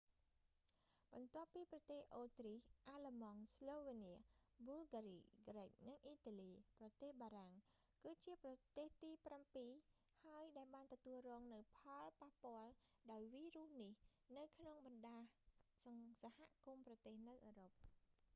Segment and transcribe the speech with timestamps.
[1.13, 4.13] បន្ទាប់ពីប្រទេសអូទ្រីស អាល្លឺម៉ង់ ស្លូវើនៀ
[4.65, 7.51] ប៊ុលហ្គារី គ្រិច និងអ៊ីតាលី ប្រទេសបារាំង
[8.03, 9.71] គឺជាប្រទេសទីប្រាំពីរ
[10.25, 12.71] ហើយ ដែលបានទទួលរងនូវផលប៉ះពាល់
[13.11, 13.91] ដោយវីរុសនេះ
[14.37, 15.17] នៅក្នុងបណ្តា
[16.21, 17.71] សហគមន៍ប្រទេសនៅអឺរ៉ុប